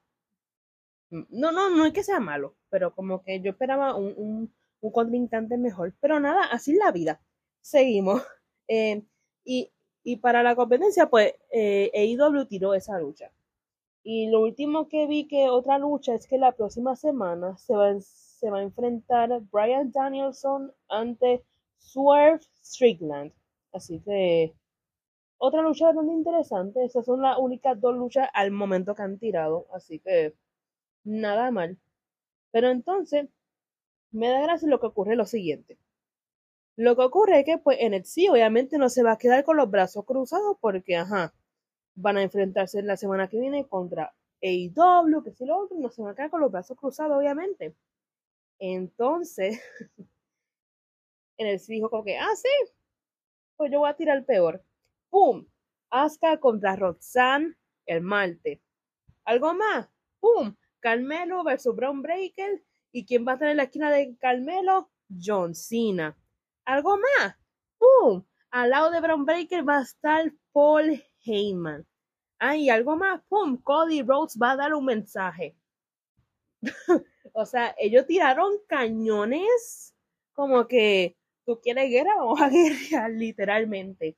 No, 1.11 1.53
no, 1.53 1.71
no 1.71 1.87
es 1.87 1.93
que 1.93 2.03
sea 2.03 2.19
malo, 2.19 2.57
pero 2.71 2.95
como 2.95 3.23
que 3.23 3.41
yo 3.41 3.53
esperaba 3.53 3.95
un, 3.95 4.53
contrincante 4.93 5.57
mejor. 5.57 5.95
Pero 6.01 6.19
nada, 6.21 6.45
así 6.51 6.73
es 6.73 6.79
la 6.79 6.93
vida. 6.93 7.21
Seguimos. 7.63 8.23
Eh, 8.67 9.03
y, 9.45 9.71
y, 10.05 10.17
para 10.17 10.43
la 10.43 10.57
competencia, 10.57 11.11
pues 11.11 11.35
eh, 11.51 11.91
AEW 11.93 12.47
tiró 12.47 12.73
esa 12.73 12.99
lucha. 12.99 13.31
Y 14.03 14.31
lo 14.31 14.41
último 14.41 14.89
que 14.89 15.07
vi 15.07 15.29
que 15.29 15.51
otra 15.51 15.79
lucha 15.79 16.15
es 16.15 16.27
que 16.27 16.39
la 16.39 16.53
próxima 16.53 16.97
semana 16.97 17.59
se 17.59 17.75
va 17.75 17.91
se 18.35 18.51
va 18.51 18.59
a 18.59 18.63
enfrentar 18.63 19.31
Brian 19.53 19.93
Danielson 19.93 20.73
ante 20.89 21.45
Swerve 21.79 22.41
Strickland. 22.63 23.33
Así 23.73 24.01
que 24.01 24.55
otra 25.39 25.63
lucha 25.63 25.87
bastante 25.87 26.13
interesante. 26.13 26.85
Esas 26.85 27.05
son 27.07 27.23
las 27.23 27.39
únicas 27.39 27.81
dos 27.81 27.97
luchas 27.97 28.29
al 28.35 28.51
momento 28.51 28.95
que 28.95 29.03
han 29.03 29.19
tirado. 29.19 29.67
Así 29.73 30.01
que 30.01 30.35
nada 31.05 31.51
mal. 31.51 31.79
Pero 32.53 32.71
entonces, 32.71 33.29
me 34.13 34.29
da 34.29 34.43
gracia 34.43 34.69
lo 34.69 34.81
que 34.81 34.87
ocurre 34.87 35.17
lo 35.17 35.27
siguiente. 35.27 35.79
Lo 36.77 36.97
que 36.97 37.03
ocurre 37.03 37.41
es 37.41 37.45
que 37.45 37.59
pues 37.59 37.79
en 37.81 37.95
el 37.95 38.05
sí 38.05 38.29
obviamente 38.29 38.79
no 38.79 38.89
se 38.89 39.03
va 39.03 39.13
a 39.13 39.19
quedar 39.19 39.45
con 39.45 39.57
los 39.57 39.71
brazos 39.71 40.05
cruzados 40.05 40.57
porque 40.61 40.97
ajá, 40.97 41.35
van 41.95 42.17
a 42.17 42.23
enfrentarse 42.23 42.83
la 42.83 42.97
semana 42.97 43.29
que 43.29 43.39
viene 43.39 43.67
contra 43.69 44.15
AEW, 44.43 45.23
que 45.23 45.33
si 45.33 45.47
lo 45.47 45.59
otro, 45.59 45.79
no 45.79 45.91
se 45.91 46.03
va 46.03 46.11
a 46.11 46.15
quedar 46.15 46.31
con 46.31 46.41
los 46.41 46.53
brazos 46.53 46.77
cruzados 46.79 47.17
obviamente. 47.17 47.75
Entonces, 48.73 49.61
en 51.37 51.47
el 51.47 51.59
dijo 51.59 51.91
como 51.91 52.03
que, 52.03 52.17
ah, 52.17 52.35
sí, 52.35 52.73
pues 53.57 53.71
yo 53.71 53.81
voy 53.81 53.91
a 53.91 53.97
tirar 53.97 54.17
el 54.17 54.25
peor. 54.25 54.65
¡Pum! 55.11 55.47
Asuka 55.91 56.41
contra 56.41 56.75
Roxanne 56.75 57.57
el 57.85 58.01
malte. 58.01 58.63
¿Algo 59.27 59.53
más? 59.53 59.91
¡Pum! 60.19 60.57
Carmelo 60.81 61.45
versus 61.45 61.77
Brown 61.77 62.01
Breaker. 62.01 62.65
¿Y 62.91 63.05
quién 63.05 63.27
va 63.27 63.33
a 63.33 63.35
estar 63.35 63.49
en 63.51 63.59
la 63.59 63.65
esquina 63.65 63.91
de 63.91 64.17
Carmelo? 64.17 64.91
John 65.23 65.55
Cena. 65.55 66.17
¿Algo 66.65 66.97
más? 66.97 67.37
¡Pum! 67.77 68.25
Al 68.51 68.71
lado 68.71 68.91
de 68.91 69.01
Brown 69.03 69.27
Breaker 69.27 69.69
va 69.69 69.81
a 69.81 69.83
estar 69.83 70.33
Paul 70.53 71.05
Heyman. 71.23 71.87
Ah, 72.39 72.57
y 72.57 72.71
algo 72.71 72.97
más. 72.97 73.21
¡Pum! 73.29 73.61
Cody 73.63 74.01
Rhodes 74.01 74.39
va 74.41 74.53
a 74.53 74.57
dar 74.57 74.73
un 74.73 74.87
mensaje. 74.87 75.55
O 77.37 77.47
sea, 77.47 77.75
ellos 77.79 78.07
tiraron 78.07 78.53
cañones 78.69 79.93
como 80.35 80.69
que 80.69 81.17
tú 81.45 81.61
quieres 81.61 81.91
guerra, 81.91 82.15
vamos 82.17 82.41
a 82.41 82.49
literalmente. 83.09 84.17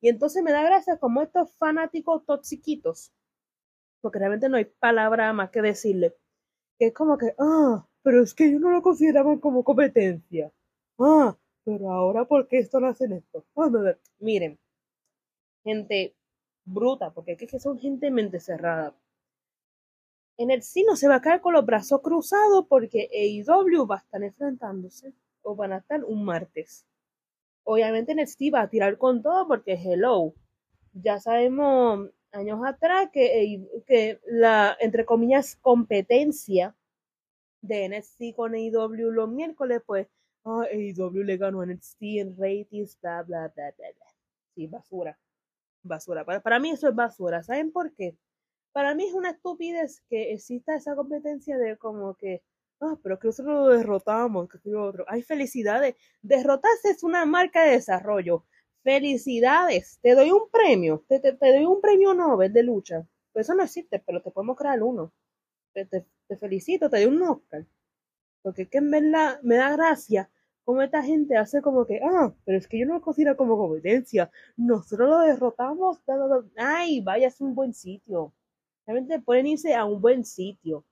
Y 0.00 0.08
entonces 0.08 0.42
me 0.42 0.52
da 0.52 0.62
gracia 0.62 0.98
como 0.98 1.22
estos 1.22 1.54
fanáticos 1.56 2.24
toxiquitos, 2.26 3.12
porque 4.00 4.18
realmente 4.18 4.48
no 4.48 4.56
hay 4.56 4.64
palabra 4.64 5.32
más 5.32 5.50
que 5.50 5.62
decirle, 5.62 6.16
que 6.78 6.86
es 6.86 6.92
como 6.92 7.16
que, 7.16 7.34
ah, 7.38 7.86
pero 8.02 8.22
es 8.22 8.34
que 8.34 8.46
ellos 8.46 8.60
no 8.60 8.70
lo 8.70 8.82
consideraban 8.82 9.38
como 9.38 9.64
competencia. 9.64 10.52
Ah, 10.98 11.36
pero 11.64 11.90
ahora, 11.92 12.24
¿por 12.24 12.48
qué 12.48 12.58
esto 12.58 12.80
no 12.80 12.88
hacen 12.88 13.12
esto? 13.12 13.44
Miren, 14.18 14.58
gente 15.64 16.16
bruta, 16.64 17.12
porque 17.12 17.32
es 17.32 17.38
que 17.38 17.60
son 17.60 17.78
gente 17.78 18.10
mente 18.10 18.40
cerrada. 18.40 18.94
En 20.38 20.50
el 20.50 20.62
no 20.86 20.96
se 20.96 21.08
va 21.08 21.16
a 21.16 21.20
caer 21.20 21.40
con 21.40 21.54
los 21.54 21.64
brazos 21.64 22.00
cruzados 22.02 22.66
porque 22.68 23.08
AEW 23.12 23.86
va 23.86 23.96
a 23.96 23.98
estar 23.98 24.22
enfrentándose 24.22 25.14
o 25.42 25.56
van 25.56 25.72
a 25.72 25.78
estar 25.78 26.04
un 26.04 26.24
martes. 26.24 26.86
Obviamente 27.64 28.14
NXT 28.14 28.54
va 28.54 28.62
a 28.62 28.70
tirar 28.70 28.98
con 28.98 29.22
todo 29.22 29.48
porque 29.48 29.74
hello. 29.74 30.34
Ya 30.92 31.20
sabemos 31.20 32.10
años 32.32 32.60
atrás 32.66 33.08
que, 33.12 33.66
que 33.86 34.20
la, 34.26 34.76
entre 34.80 35.04
comillas, 35.04 35.56
competencia 35.56 36.76
de 37.62 37.88
NXT 37.88 38.36
con 38.36 38.54
AEW 38.54 39.10
los 39.10 39.28
miércoles, 39.28 39.82
pues 39.86 40.06
oh, 40.42 40.62
AEW 40.62 41.24
le 41.24 41.36
ganó 41.36 41.62
a 41.62 41.66
NXT 41.66 42.02
en 42.02 42.36
ratings, 42.36 42.98
bla, 43.00 43.22
bla, 43.22 43.52
bla, 43.54 43.72
bla, 43.76 43.86
bla. 43.96 44.06
Sí, 44.54 44.66
basura. 44.66 45.18
Basura. 45.82 46.24
Para, 46.24 46.40
para 46.40 46.58
mí 46.58 46.70
eso 46.70 46.88
es 46.88 46.94
basura. 46.94 47.42
¿Saben 47.42 47.72
por 47.72 47.92
qué? 47.94 48.16
Para 48.76 48.94
mí 48.94 49.06
es 49.06 49.14
una 49.14 49.30
estupidez 49.30 50.02
que 50.10 50.34
exista 50.34 50.76
esa 50.76 50.94
competencia 50.94 51.56
de 51.56 51.78
como 51.78 52.14
que, 52.14 52.42
ah, 52.82 52.98
pero 53.02 53.18
que 53.18 53.28
nosotros 53.28 53.54
lo 53.54 53.68
derrotamos, 53.68 54.50
que 54.50 54.74
otro. 54.74 55.06
Hay 55.08 55.22
felicidades. 55.22 55.94
Derrotarse 56.20 56.90
es 56.90 57.02
una 57.02 57.24
marca 57.24 57.64
de 57.64 57.70
desarrollo. 57.70 58.44
Felicidades. 58.82 59.98
Te 60.02 60.14
doy 60.14 60.30
un 60.30 60.50
premio. 60.50 61.02
Te, 61.08 61.20
te, 61.20 61.32
doy 61.32 61.64
un 61.64 61.80
premio 61.80 62.12
Nobel 62.12 62.52
de 62.52 62.62
lucha. 62.64 63.06
Pues 63.32 63.46
eso 63.46 63.54
no 63.54 63.62
existe, 63.62 63.98
pero 63.98 64.20
te 64.20 64.30
podemos 64.30 64.58
crear 64.58 64.82
uno. 64.82 65.10
Te, 65.72 65.86
te, 65.86 66.36
felicito, 66.36 66.90
te 66.90 66.98
doy 66.98 67.06
un 67.06 67.22
Oscar. 67.22 67.64
Porque 68.42 68.64
es 68.64 68.68
que 68.68 68.76
en 68.76 68.90
me 68.90 69.56
da 69.56 69.70
gracia 69.74 70.28
como 70.64 70.82
esta 70.82 71.02
gente 71.02 71.38
hace 71.38 71.62
como 71.62 71.86
que, 71.86 71.98
ah, 72.04 72.34
pero 72.44 72.58
es 72.58 72.68
que 72.68 72.78
yo 72.78 72.84
no 72.84 72.92
lo 72.92 73.00
considero 73.00 73.38
como 73.38 73.56
competencia. 73.56 74.30
Nosotros 74.58 75.08
lo 75.08 75.20
derrotamos. 75.20 75.98
Ay, 76.58 77.00
vaya, 77.00 77.28
es 77.28 77.40
un 77.40 77.54
buen 77.54 77.72
sitio. 77.72 78.34
Realmente 78.86 79.20
pueden 79.20 79.46
irse 79.46 79.74
a 79.74 79.84
un 79.84 80.00
buen 80.00 80.24
sitio. 80.24 80.84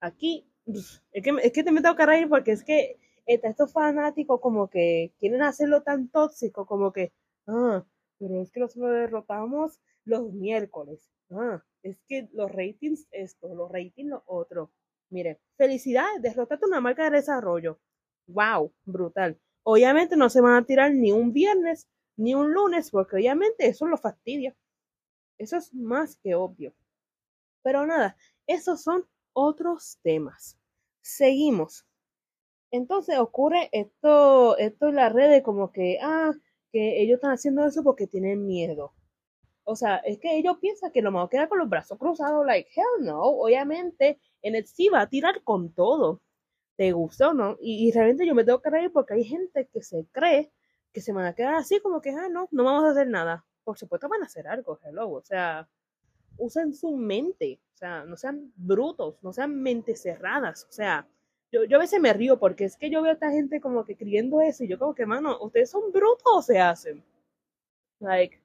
Aquí, 0.00 0.46
es 0.66 1.00
que, 1.22 1.30
es 1.42 1.52
que 1.52 1.64
te 1.64 1.72
me 1.72 1.82
tengo 1.82 1.96
que 1.96 2.06
reír 2.06 2.28
porque 2.28 2.52
es 2.52 2.64
que 2.64 2.98
estos 3.26 3.72
fanáticos 3.72 4.40
como 4.40 4.68
que 4.68 5.12
quieren 5.18 5.42
hacerlo 5.42 5.82
tan 5.82 6.08
tóxico 6.08 6.66
como 6.66 6.92
que, 6.92 7.12
ah, 7.48 7.84
pero 8.18 8.40
es 8.40 8.50
que 8.50 8.60
nosotros 8.60 8.92
derrotamos 8.92 9.80
los 10.04 10.32
miércoles. 10.32 11.10
Ah, 11.30 11.62
es 11.82 11.98
que 12.08 12.28
los 12.32 12.50
ratings 12.52 13.06
esto, 13.10 13.52
los 13.54 13.70
ratings 13.70 14.10
lo 14.10 14.22
otro. 14.26 14.70
Mire, 15.10 15.40
felicidades, 15.56 16.22
derrotaste 16.22 16.66
una 16.66 16.80
marca 16.80 17.04
de 17.04 17.16
desarrollo. 17.16 17.80
Wow, 18.28 18.72
brutal. 18.84 19.38
Obviamente 19.64 20.16
no 20.16 20.30
se 20.30 20.40
van 20.40 20.54
a 20.54 20.66
tirar 20.66 20.92
ni 20.92 21.12
un 21.12 21.32
viernes 21.32 21.88
ni 22.16 22.34
un 22.34 22.52
lunes 22.52 22.90
porque 22.90 23.16
obviamente 23.16 23.66
eso 23.66 23.86
lo 23.86 23.98
fastidia. 23.98 24.56
Eso 25.38 25.56
es 25.56 25.74
más 25.74 26.16
que 26.16 26.34
obvio. 26.34 26.74
Pero 27.66 27.84
nada, 27.84 28.16
esos 28.46 28.84
son 28.84 29.08
otros 29.32 29.98
temas. 30.04 30.56
Seguimos. 31.00 31.84
Entonces 32.70 33.18
ocurre 33.18 33.70
esto, 33.72 34.56
esto 34.56 34.86
en 34.86 34.94
las 34.94 35.12
redes 35.12 35.42
como 35.42 35.72
que, 35.72 35.98
ah, 36.00 36.32
que 36.70 37.02
ellos 37.02 37.16
están 37.16 37.32
haciendo 37.32 37.66
eso 37.66 37.82
porque 37.82 38.06
tienen 38.06 38.46
miedo. 38.46 38.94
O 39.64 39.74
sea, 39.74 39.96
es 39.96 40.20
que 40.20 40.36
ellos 40.38 40.58
piensan 40.60 40.92
que 40.92 41.02
lo 41.02 41.10
malo 41.10 41.28
queda 41.28 41.48
con 41.48 41.58
los 41.58 41.68
brazos 41.68 41.98
cruzados, 41.98 42.46
like, 42.46 42.70
hell 42.76 43.04
no. 43.04 43.20
Obviamente, 43.20 44.20
en 44.42 44.54
el 44.54 44.64
sí 44.68 44.88
va 44.88 45.00
a 45.00 45.08
tirar 45.08 45.42
con 45.42 45.72
todo. 45.74 46.22
¿Te 46.76 46.92
gustó 46.92 47.30
o 47.30 47.34
no? 47.34 47.56
Y, 47.60 47.90
realmente 47.90 48.24
yo 48.26 48.36
me 48.36 48.44
tengo 48.44 48.62
que 48.62 48.70
reír 48.70 48.92
porque 48.92 49.14
hay 49.14 49.24
gente 49.24 49.68
que 49.72 49.82
se 49.82 50.06
cree 50.12 50.52
que 50.92 51.00
se 51.00 51.12
van 51.12 51.26
a 51.26 51.34
quedar 51.34 51.56
así 51.56 51.80
como 51.80 52.00
que, 52.00 52.10
ah, 52.10 52.28
no, 52.30 52.48
no 52.52 52.62
vamos 52.62 52.84
a 52.84 52.90
hacer 52.90 53.08
nada. 53.08 53.44
Por 53.64 53.76
supuesto 53.76 54.08
van 54.08 54.22
a 54.22 54.26
hacer 54.26 54.46
algo, 54.46 54.78
hello. 54.84 55.10
O 55.10 55.22
sea, 55.22 55.68
usen 56.38 56.74
su 56.74 56.96
mente, 56.96 57.60
o 57.74 57.76
sea, 57.76 58.04
no 58.04 58.16
sean 58.16 58.52
brutos, 58.56 59.16
no 59.22 59.32
sean 59.32 59.60
mentes 59.62 60.02
cerradas, 60.02 60.66
o 60.68 60.72
sea, 60.72 61.06
yo, 61.52 61.64
yo 61.64 61.76
a 61.76 61.80
veces 61.80 62.00
me 62.00 62.12
río 62.12 62.38
porque 62.38 62.64
es 62.64 62.76
que 62.76 62.90
yo 62.90 63.02
veo 63.02 63.12
a 63.12 63.14
esta 63.14 63.30
gente 63.30 63.60
como 63.60 63.84
que 63.84 63.96
creyendo 63.96 64.40
eso 64.40 64.64
y 64.64 64.68
yo 64.68 64.78
como 64.78 64.94
que, 64.94 65.06
mano, 65.06 65.38
¿ustedes 65.40 65.70
son 65.70 65.92
brutos 65.92 66.24
o 66.26 66.42
se 66.42 66.58
hacen? 66.58 67.04
Like, 68.00 68.40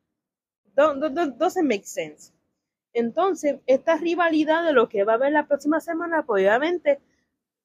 don't, 0.75 1.01
doesn't 1.38 1.67
make 1.67 1.86
sense. 1.86 2.31
Entonces, 2.93 3.60
esta 3.67 3.98
rivalidad 3.98 4.63
de 4.65 4.74
lo 4.74 4.89
que 4.89 5.03
va 5.03 5.13
a 5.13 5.15
haber 5.15 5.31
la 5.31 5.48
próxima 5.48 5.79
semana, 5.79 6.25
pues 6.25 6.41
obviamente 6.41 7.00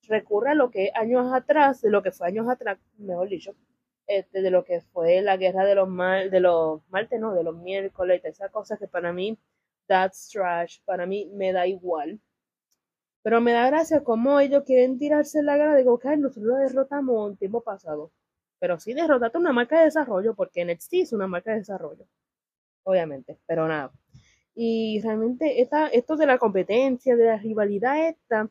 recurre 0.09 0.51
a 0.51 0.55
lo 0.55 0.71
que 0.71 0.91
años 0.95 1.33
atrás, 1.33 1.83
de 1.83 1.91
lo 1.91 2.03
que 2.03 2.13
fue 2.13 2.29
años 2.29 2.49
atrás, 2.49 2.79
mejor 2.99 3.29
dicho, 3.29 3.55
este, 4.07 4.41
de 4.41 4.51
lo 4.51 4.65
que 4.65 4.81
fue 4.81 5.21
la 5.23 5.37
guerra 5.37 5.65
de 5.65 5.75
los 5.75 5.89
mal, 5.89 6.31
de 6.31 6.41
los 6.41 6.81
martes, 6.91 7.21
no, 7.21 7.35
de 7.35 7.43
los 7.43 7.57
miércoles, 7.57 8.25
esa 8.25 8.49
cosa 8.51 8.77
que 8.77 8.87
para 8.89 9.13
mí 9.13 9.39
that's 9.87 10.29
trash, 10.31 10.79
para 10.85 11.07
mí 11.07 11.31
me 11.33 11.53
da 11.53 11.67
igual. 11.67 12.21
Pero 13.23 13.41
me 13.41 13.53
da 13.53 13.67
gracia 13.67 14.05
como 14.05 14.39
ellos 14.39 14.63
quieren 14.65 14.99
tirarse 14.99 15.43
la 15.43 15.57
cara 15.59 15.75
de 15.75 15.85
que 15.85 16.17
nosotros 16.17 16.45
lo 16.45 16.57
derrotamos 16.57 17.31
en 17.31 17.37
tiempo 17.37 17.63
pasado. 17.63 18.13
Pero 18.61 18.79
sí 18.79 18.95
derrotaste 18.95 19.39
una 19.39 19.53
marca 19.53 19.79
de 19.79 19.87
desarrollo, 19.87 20.35
porque 20.35 20.65
NXT 20.65 20.95
es 20.95 21.13
una 21.13 21.27
marca 21.27 21.51
de 21.53 21.59
desarrollo. 21.59 22.07
Obviamente, 22.85 23.39
pero 23.47 23.67
nada. 23.69 23.93
Y 24.55 25.01
realmente 25.03 25.61
esta, 25.61 25.89
esto 25.89 26.17
de 26.17 26.27
la 26.27 26.39
competencia, 26.39 27.17
de 27.17 27.25
la 27.27 27.37
rivalidad 27.37 28.09
esta, 28.09 28.49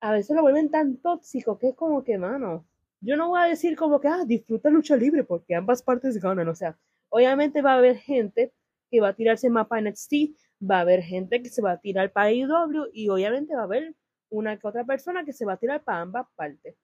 a 0.00 0.12
veces 0.12 0.34
lo 0.36 0.42
vuelven 0.42 0.70
tan 0.70 0.96
tóxico 0.96 1.58
que 1.58 1.68
es 1.68 1.74
como 1.76 2.04
que, 2.04 2.18
mano, 2.18 2.66
yo 3.00 3.16
no 3.16 3.28
voy 3.28 3.40
a 3.40 3.44
decir 3.44 3.76
como 3.76 4.00
que, 4.00 4.08
ah, 4.08 4.24
disfruta 4.26 4.68
lucha 4.70 4.96
libre 4.96 5.24
porque 5.24 5.54
ambas 5.54 5.82
partes 5.82 6.20
ganan. 6.20 6.48
O 6.48 6.54
sea, 6.54 6.78
obviamente 7.08 7.62
va 7.62 7.74
a 7.74 7.78
haber 7.78 7.96
gente 7.96 8.52
que 8.90 9.00
va 9.00 9.08
a 9.08 9.14
tirarse 9.14 9.48
más 9.50 9.66
para 9.68 9.82
NXT, 9.82 10.36
va 10.68 10.78
a 10.78 10.80
haber 10.80 11.02
gente 11.02 11.42
que 11.42 11.48
se 11.48 11.62
va 11.62 11.72
a 11.72 11.80
tirar 11.80 12.12
para 12.12 12.32
IW 12.32 12.90
y 12.92 13.08
obviamente 13.08 13.54
va 13.54 13.62
a 13.62 13.64
haber 13.64 13.94
una 14.30 14.58
que 14.58 14.66
otra 14.66 14.84
persona 14.84 15.24
que 15.24 15.32
se 15.32 15.44
va 15.44 15.54
a 15.54 15.56
tirar 15.56 15.82
para 15.82 16.00
ambas 16.00 16.26
partes. 16.36 16.76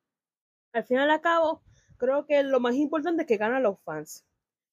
Al 0.72 0.84
final 0.84 1.10
y 1.16 1.20
cabo, 1.20 1.62
creo 1.96 2.26
que 2.26 2.42
lo 2.42 2.60
más 2.60 2.74
importante 2.74 3.22
es 3.22 3.28
que 3.28 3.36
ganan 3.36 3.62
los 3.62 3.80
fans. 3.82 4.24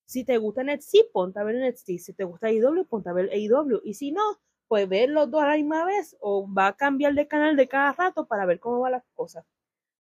Si 0.06 0.26
te 0.26 0.38
gusta 0.38 0.64
NXT, 0.64 1.12
ponte 1.14 1.40
a 1.40 1.44
ver 1.44 1.56
NXT. 1.56 1.92
Si 2.00 2.14
te 2.14 2.24
gusta 2.26 2.52
IW, 2.52 2.86
ponte 2.86 3.10
a 3.10 3.14
ver 3.14 3.30
AEW. 3.32 3.82
Y 3.84 3.94
si 3.94 4.12
no, 4.12 4.22
pues 4.68 4.88
ver 4.90 5.10
los 5.10 5.32
dos 5.32 5.44
a 5.44 5.48
la 5.48 5.56
misma 5.56 5.86
vez 5.86 6.18
o 6.20 6.52
va 6.52 6.68
a 6.68 6.76
cambiar 6.76 7.14
de 7.14 7.28
canal 7.28 7.56
de 7.56 7.68
cada 7.68 7.94
rato 7.94 8.28
para 8.28 8.46
ver 8.46 8.60
cómo 8.60 8.80
van 8.82 8.94
las 8.94 9.04
cosas. 9.14 9.46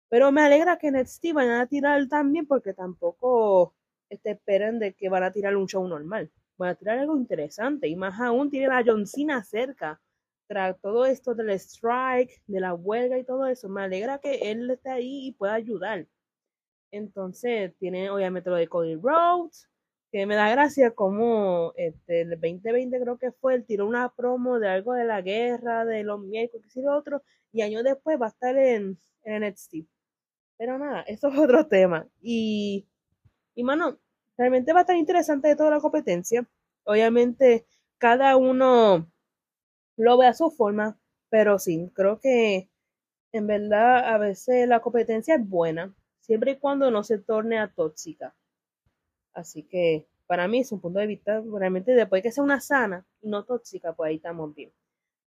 Pero 0.09 0.33
me 0.33 0.43
alegra 0.43 0.79
que 0.79 0.91
NXT 0.91 1.33
vayan 1.35 1.61
a 1.61 1.67
tirar 1.67 2.09
también 2.09 2.47
porque 2.47 2.75
tampoco 2.75 3.75
este, 4.09 4.33
esperan 4.33 4.79
de 4.79 4.95
que 4.95 5.09
van 5.09 5.23
a 5.23 5.33
tirar 5.33 5.57
un 5.57 5.69
show 5.69 5.87
normal 5.87 6.31
a 6.69 6.75
tirar 6.75 6.99
algo 6.99 7.16
interesante 7.16 7.88
y 7.88 7.97
más 7.97 8.21
aún 8.21 8.50
tiene 8.50 8.66
a 8.66 8.83
John 8.85 9.07
Cena 9.07 9.42
cerca. 9.45 10.00
Tras 10.49 10.78
todo 10.81 11.07
esto 11.07 11.35
del 11.35 11.50
strike, 11.50 12.42
de 12.47 12.61
la 12.61 12.75
huelga 12.75 13.19
y 13.19 13.25
todo 13.25 13.47
eso, 13.47 13.69
me 13.69 13.83
alegra 13.83 14.19
que 14.19 14.50
él 14.50 14.71
esté 14.71 14.90
ahí 14.90 15.28
y 15.28 15.33
pueda 15.33 15.54
ayudar. 15.54 16.07
Entonces, 16.92 17.75
tiene 17.78 18.11
obviamente 18.11 18.50
lo 18.50 18.57
de 18.57 18.69
Cody 18.69 18.97
Rhodes, 18.97 19.69
que 20.12 20.26
me 20.26 20.37
da 20.37 20.50
gracia 20.50 20.95
como 20.95 21.73
este, 21.76 22.21
el 22.23 22.31
2020 22.31 23.00
creo 23.00 23.19
que 23.19 23.33
fue, 23.33 23.54
él 23.54 23.64
tiró 23.64 23.87
una 23.87 24.11
promo 24.14 24.59
de 24.59 24.69
algo 24.69 24.92
de 24.92 25.07
la 25.07 25.23
guerra, 25.23 25.87
de 25.87 26.04
los 26.04 26.21
miércoles, 26.21 26.71
que 26.73 26.87
otro, 26.87 27.23
y 27.50 27.62
años 27.62 27.83
después 27.83 28.21
va 28.21 28.26
a 28.26 28.28
estar 28.28 28.57
en, 28.59 28.99
en 29.25 29.42
NXT. 29.42 29.87
Pero 30.59 30.78
nada, 30.78 31.02
eso 31.02 31.28
es 31.28 31.38
otro 31.38 31.66
tema. 31.66 32.07
Y, 32.21 32.87
y 33.54 33.64
mano, 33.64 33.99
realmente 34.37 34.73
va 34.73 34.81
a 34.81 34.83
estar 34.83 34.97
interesante 34.97 35.49
de 35.49 35.57
toda 35.57 35.71
la 35.71 35.81
competencia. 35.81 36.47
Obviamente, 36.85 37.67
cada 37.99 38.37
uno 38.37 39.07
lo 39.97 40.19
ve 40.19 40.27
a 40.27 40.35
su 40.35 40.51
forma, 40.51 40.99
pero 41.31 41.59
sí, 41.59 41.91
creo 41.95 42.19
que 42.21 42.69
en 43.33 43.47
verdad 43.47 44.09
a 44.12 44.19
veces 44.19 44.69
la 44.69 44.81
competencia 44.81 45.37
es 45.37 45.49
buena, 45.49 45.95
siempre 46.21 46.53
y 46.53 46.59
cuando 46.59 46.91
no 46.91 47.05
se 47.05 47.19
torne 47.19 47.59
a 47.59 47.69
tóxica. 47.69 48.35
Así 49.35 49.62
que 49.65 50.07
para 50.27 50.49
mí 50.49 50.61
es 50.61 50.73
un 50.73 50.81
punto 50.81 50.99
de 50.99 51.07
vista, 51.07 51.43
realmente 51.53 51.93
después 51.93 52.23
de 52.23 52.29
que 52.29 52.33
sea 52.33 52.43
una 52.43 52.61
sana 52.61 53.07
y 53.21 53.29
no 53.29 53.45
tóxica, 53.45 53.93
pues 53.93 54.09
ahí 54.09 54.17
estamos 54.17 54.55
bien. 54.55 54.73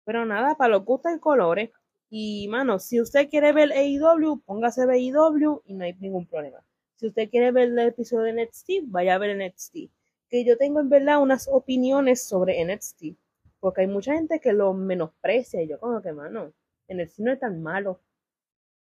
Pero 0.05 0.25
nada, 0.25 0.55
para 0.57 0.71
los 0.71 0.85
gustos 0.85 1.13
y 1.15 1.21
colores. 1.21 1.71
Y 2.11 2.49
mano, 2.49 2.79
si 2.79 3.01
usted 3.01 3.29
quiere 3.29 3.53
ver 3.53 3.73
AEW, 3.73 4.41
póngase 4.47 4.83
AEW 4.83 5.63
y 5.67 5.75
no 5.75 5.85
hay 5.85 5.95
ningún 5.95 6.27
problema. 6.27 6.64
Si 6.97 7.09
usted 7.09 7.29
quiere 7.29 7.51
ver 7.51 7.69
el 7.69 7.79
episodio 7.81 8.33
de 8.33 8.45
NXT, 8.45 8.71
vaya 8.85 9.17
a 9.17 9.19
ver 9.19 9.37
NXT. 9.37 9.91
Que 10.29 10.45
yo 10.45 10.57
tengo 10.57 10.81
en 10.81 10.89
verdad 10.89 11.21
unas 11.21 11.49
opiniones 11.49 12.23
sobre 12.23 12.65
NXT. 12.65 13.17
Porque 13.61 13.83
hay 13.83 13.87
mucha 13.89 14.15
gente 14.15 14.41
que 14.41 14.53
lo 14.53 14.75
menosprecia 14.75 15.63
y 15.63 15.69
yo 15.69 15.81
como 15.81 16.01
que, 16.03 16.13
mano, 16.13 16.53
NXT 16.89 17.19
no 17.21 17.33
es 17.33 17.41
tan 17.41 17.63
malo. 17.63 18.01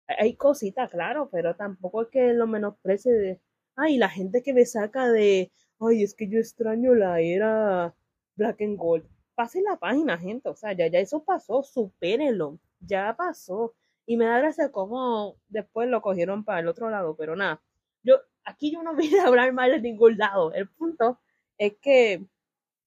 Hay 0.08 0.36
cositas, 0.36 0.90
claro, 0.92 1.30
pero 1.32 1.56
tampoco 1.56 2.04
es 2.04 2.10
que 2.10 2.34
lo 2.34 2.48
menosprecie 2.48 3.14
de... 3.14 3.42
Ay, 3.76 3.98
la 3.98 4.10
gente 4.10 4.44
que 4.44 4.54
me 4.54 4.66
saca 4.66 5.10
de... 5.10 5.52
Ay, 5.80 6.04
es 6.04 6.14
que 6.14 6.28
yo 6.28 6.40
extraño 6.40 6.94
la 6.94 7.20
era 7.22 7.96
Black 8.36 8.62
and 8.62 8.78
Gold. 8.78 9.06
Pase 9.36 9.62
la 9.62 9.78
página, 9.78 10.18
gente. 10.18 10.50
O 10.50 10.56
sea, 10.56 10.74
ya, 10.74 10.88
ya 10.88 11.00
eso 11.00 11.24
pasó, 11.24 11.64
supérenlo. 11.64 12.60
Ya 12.80 13.16
pasó. 13.18 13.74
Y 14.06 14.18
me 14.18 14.26
da 14.26 14.40
gracia 14.40 14.72
cómo 14.72 15.38
después 15.48 15.90
lo 15.90 16.02
cogieron 16.02 16.44
para 16.44 16.60
el 16.60 16.68
otro 16.68 16.90
lado, 16.90 17.16
pero 17.16 17.36
nada. 17.36 17.62
Yo, 18.04 18.20
aquí 18.46 18.72
yo 18.72 18.84
no 18.84 18.96
vine 18.96 19.20
a 19.20 19.28
hablar 19.28 19.54
mal 19.54 19.72
de 19.72 19.82
ningún 19.82 20.18
lado. 20.18 20.54
El 20.54 20.68
punto 20.70 21.20
es 21.58 21.74
que 21.82 22.26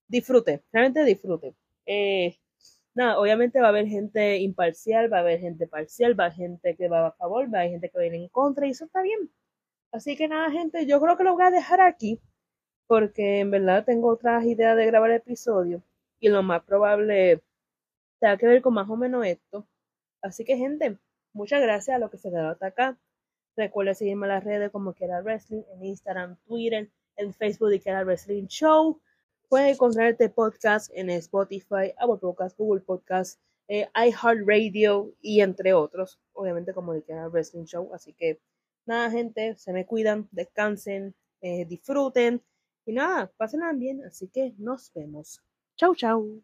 disfrute, 0.09 0.65
realmente 0.73 1.05
disfrute. 1.05 1.55
Eh, 1.87 2.37
nada, 2.95 3.19
obviamente 3.19 3.61
va 3.61 3.67
a 3.67 3.71
haber 3.71 3.87
gente 3.87 4.39
imparcial, 4.39 5.13
va 5.13 5.19
a 5.19 5.21
haber 5.21 5.41
gente 5.41 5.67
parcial, 5.67 6.19
va 6.19 6.25
a 6.25 6.27
haber 6.29 6.39
gente 6.39 6.77
que 6.77 6.89
va 6.89 7.09
a 7.09 7.13
favor, 7.13 7.53
va 7.53 7.59
a 7.59 7.61
haber 7.63 7.73
gente 7.73 7.91
que 7.91 7.99
va 7.99 8.05
a 8.05 8.07
ir 8.07 8.15
en 8.15 8.29
contra 8.29 8.67
y 8.67 8.71
eso 8.71 8.85
está 8.87 9.03
bien. 9.03 9.31
Así 9.93 10.17
que 10.17 10.29
nada, 10.29 10.51
gente, 10.51 10.87
yo 10.87 11.01
creo 11.01 11.17
que 11.17 11.25
lo 11.25 11.35
voy 11.35 11.45
a 11.45 11.51
dejar 11.51 11.81
aquí 11.81 12.21
porque 12.87 13.41
en 13.41 13.51
verdad 13.51 13.85
tengo 13.85 14.09
otras 14.09 14.45
ideas 14.45 14.77
de 14.77 14.87
grabar 14.87 15.11
episodio 15.11 15.83
y 16.21 16.29
lo 16.29 16.43
más 16.43 16.63
probable 16.65 17.43
tenga 18.21 18.37
que 18.39 18.47
ver 18.47 18.63
con 18.63 18.75
más 18.75 18.89
o 18.89 18.97
menos 18.97 19.27
esto. 19.27 19.67
Así 20.23 20.45
que, 20.45 20.57
gente, 20.57 20.99
muchas 21.33 21.63
gracias 21.63 21.97
a 21.97 21.99
los 21.99 22.11
que 22.11 22.19
se 22.19 22.31
quedaron 22.31 22.53
hasta 22.53 22.67
acá. 22.69 22.99
Recuerden 23.57 23.95
seguirme 23.95 24.27
en 24.27 24.33
las 24.35 24.45
redes 24.45 24.71
como 24.71 24.93
Quiera 24.93 25.23
Wrestling, 25.23 25.63
en 25.73 25.85
Instagram, 25.85 26.37
Twitter, 26.47 26.91
en 27.17 27.33
Facebook 27.33 27.71
de 27.71 27.81
Quiera 27.81 28.05
Wrestling 28.05 28.47
Show. 28.49 29.01
Pueden 29.49 29.69
encontrar 29.69 30.09
este 30.09 30.29
podcast 30.29 30.91
en 30.95 31.09
Spotify, 31.09 31.95
Apple 31.99 32.19
Podcast, 32.21 32.59
Google 32.59 32.83
Podcast, 32.83 33.41
eh, 33.69 33.89
iHeartRadio 33.95 35.15
y 35.23 35.41
entre 35.41 35.73
otros. 35.73 36.21
Obviamente 36.35 36.75
como 36.75 36.93
de 36.93 37.03
Quiera 37.03 37.29
Wrestling 37.29 37.65
Show. 37.65 37.95
Así 37.95 38.13
que 38.13 38.41
nada, 38.85 39.11
gente, 39.11 39.57
se 39.57 39.73
me 39.73 39.87
cuidan, 39.87 40.29
descansen, 40.33 41.15
eh, 41.41 41.65
disfruten 41.65 42.43
y 42.85 42.93
nada, 42.93 43.33
pasen 43.39 43.61
bien. 43.79 44.05
Así 44.05 44.29
que 44.29 44.53
nos 44.59 44.93
vemos. 44.93 45.41
Chau, 45.77 45.95
chau. 45.95 46.43